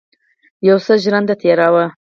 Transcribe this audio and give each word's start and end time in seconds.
یو 0.67 0.77
څه 0.85 0.93
ژرنده 1.03 1.35
تېره 1.41 1.67
وه. 1.73 1.85